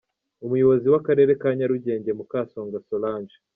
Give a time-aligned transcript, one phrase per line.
[0.45, 3.35] Umuyobozi w'Akarere ka Nyarugenge, Mukasonga Solange.